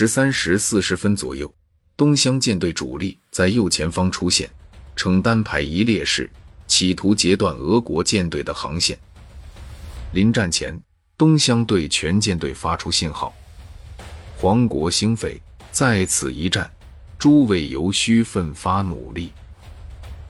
[0.00, 1.54] 十三时四十分左右，
[1.94, 4.48] 东乡舰队主力在右前方出现，
[4.96, 6.30] 呈单排一列式，
[6.66, 8.98] 企图截断俄国舰队的航线。
[10.14, 10.80] 临战前，
[11.18, 13.34] 东乡对全舰队发出信号
[14.40, 15.38] ：“皇国兴废，
[15.70, 16.70] 在此一战，
[17.18, 19.30] 诸位尤需奋发努力。”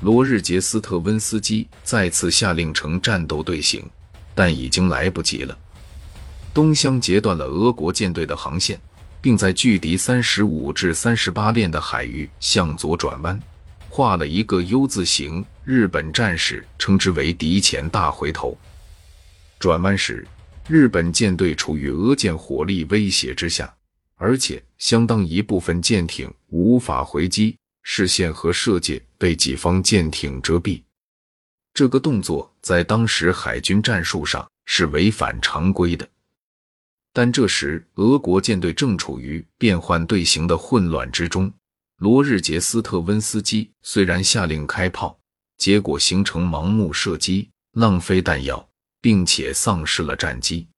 [0.00, 3.84] 罗日杰斯特温斯基再次下令成战斗队形，
[4.34, 5.58] 但已经来不及了。
[6.54, 8.80] 东乡截断了俄国舰队的航线，
[9.20, 13.40] 并在距敌三十五至三十八链的海域向左转弯，
[13.88, 15.44] 画了一个 U 字形。
[15.64, 18.56] 日本战士称之为“敌前大回头”。
[19.60, 20.26] 转弯时，
[20.66, 23.70] 日本舰队处于俄舰火力威胁之下，
[24.16, 27.56] 而且相当一部分舰艇无法回击。
[27.90, 30.82] 视线和射界被己方舰艇遮蔽，
[31.72, 36.06] 这个动作在当时海军战术上是违反常规的。
[37.12, 41.52] 但这时俄国舰队正处于变换队形的混乱之中。
[41.98, 45.18] 罗日杰斯特温斯基虽然下令开炮，
[45.56, 48.68] 结果形成盲目射击，浪费弹药，
[49.00, 50.68] 并且丧失了战机。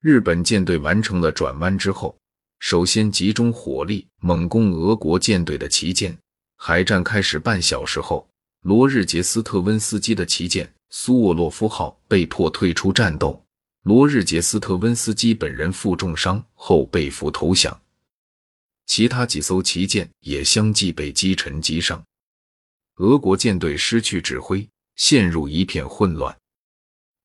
[0.00, 2.16] 日本舰队完成了转弯之后。
[2.62, 6.14] 首先集中火力猛攻俄国舰队的旗舰。
[6.58, 8.28] 海战开始半小时后，
[8.60, 13.42] 罗日杰斯特温斯基的旗舰苏沃洛夫号被迫退出战斗。
[13.82, 17.80] 罗日杰斯特温斯基本人负重伤后被俘投降，
[18.86, 22.02] 其他几艘旗舰也相继被击沉击伤。
[22.96, 26.36] 俄国舰队失去指挥，陷入一片混乱。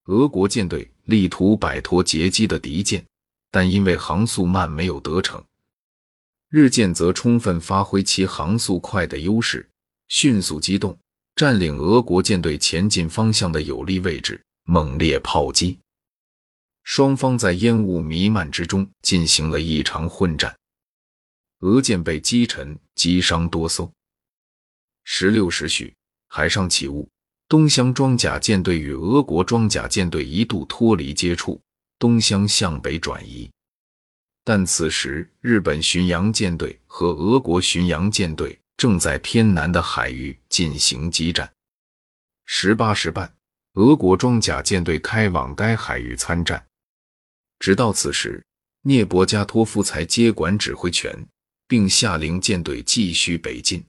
[0.05, 3.05] 俄国舰队力图摆脱截击的敌舰。
[3.51, 5.41] 但因为航速慢没有得逞，
[6.49, 9.65] 日舰则充分发挥其航速快的优势，
[10.09, 10.99] 迅速机动，
[11.37, 15.79] 占领俄国舰队前进方向的有利位置，猛烈炮击。
[16.85, 20.55] 双方在烟雾弥漫之中进行了一场混战，
[21.61, 23.91] 俄舰被击沉，击伤多艘。
[25.03, 25.93] 十六时许，
[26.27, 27.09] 海上起雾，
[27.49, 31.59] 东乡装甲舰队与俄国装甲舰队一度脱离接触。
[31.97, 33.49] 东乡向北转移，
[34.43, 41.51] 但此时日本巡洋舰队和俄国巡洋舰队正在偏南的海域进行激战。
[42.45, 43.33] 十八时半，
[43.73, 46.63] 俄国装甲舰队开往该海域参战。
[47.65, 48.45] 直到此时，
[48.83, 51.27] 涅伯加托夫才接管指挥权，
[51.67, 53.83] 并下令舰队继续北进。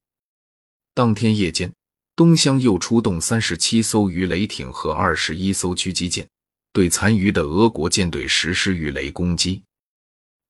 [0.94, 1.70] 当天夜间，
[2.14, 6.26] 东乡又出动三十七艘鱼雷艇和二十一艘驱击舰。
[6.72, 9.62] 对残余的俄国舰队实施鱼雷攻击。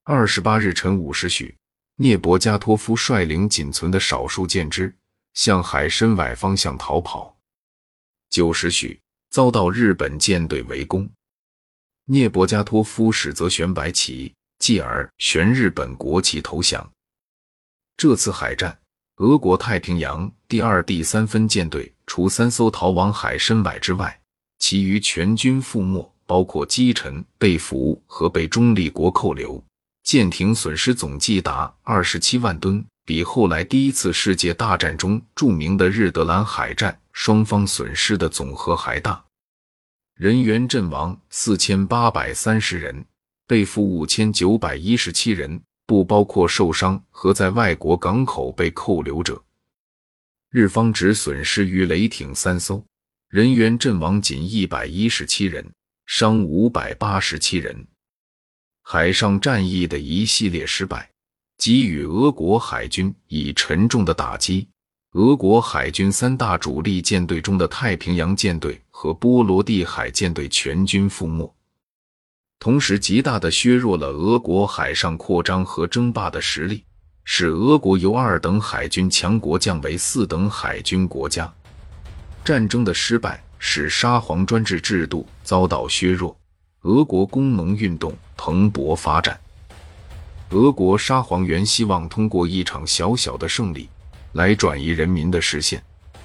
[0.04, 1.56] 二十八日晨五时许，
[1.97, 4.94] 涅伯加托夫率领仅存的少数舰只
[5.34, 7.37] 向海参崴方向逃跑。
[8.31, 9.00] 九时许，
[9.31, 11.10] 遭到日本舰队围攻，
[12.06, 16.91] 涅伯加托夫使则悬白旗，继而悬日本国旗投降。
[17.97, 18.78] 这次海战，
[19.17, 24.21] 俄国太平洋第二、第三分舰队除三艘逃往海参崴之外，
[24.59, 26.12] 其余全军覆没。
[26.28, 29.62] 包括击沉、被俘和被中立国扣留，
[30.03, 39.25] 舰艇损失总计达二十七万吨，比后来第一次世界大战中著名的日德兰海战双方损失的总和还大。
[40.16, 43.04] 人员阵亡四千八百三十人，
[43.47, 49.44] 被俘五千九百一十七人，不包括受伤和在外国港口被扣留者。
[50.49, 52.82] 日方只损失于雷艇三艘，
[53.28, 55.71] 人员阵亡仅一百一十七人。
[56.06, 57.87] 伤五百八十七人，
[58.81, 61.10] 海上战役的一系列失败，
[61.59, 64.66] 给予俄国海军以沉重的打击。
[65.12, 71.54] 俄国海军三大主力舰队中的太平洋舰队和波罗的海舰队全军覆没，
[72.58, 76.82] 同时极大的削弱了俄国海上扩张和争霸的实力，
[77.22, 81.52] 使俄国由二等海军强国降为四等海军国家。
[82.42, 83.42] 战争的失败。
[83.58, 86.36] 使沙皇专制制度遭到削弱，
[86.82, 89.38] 俄国工农运动蓬勃发展。
[90.50, 93.88] 俄国沙皇原希望通过一场小小的胜利
[94.32, 95.82] 来转移人民的视线，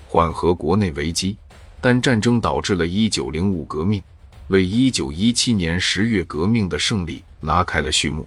[0.08, 1.38] 缓和国内危机，
[1.82, 4.02] 但战争导致了1905革命，
[4.48, 8.26] 为1917年十月革命的胜利拉开了序幕。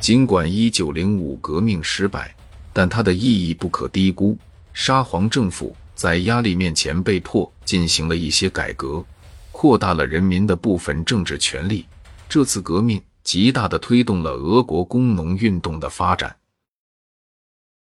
[0.00, 2.34] 尽管1905革命失败，
[2.72, 4.38] 但它的意义不可低估。
[4.72, 5.76] 沙皇政府。
[5.94, 9.04] 在压力面前，被迫进行了一些改革，
[9.52, 11.86] 扩大了人民的部分政治权利。
[12.28, 16.34] 这次革命极大地推动了俄国工农运动的发展。